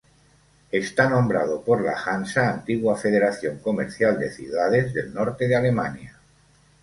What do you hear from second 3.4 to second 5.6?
comercial de ciudades del norte de